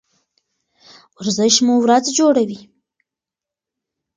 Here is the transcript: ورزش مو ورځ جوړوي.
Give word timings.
ورزش 1.19 1.55
مو 1.65 1.73
ورځ 1.85 2.05
جوړوي. 2.17 2.59